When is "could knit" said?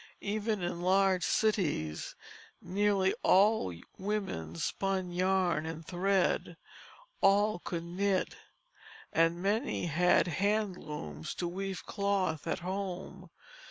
7.59-8.35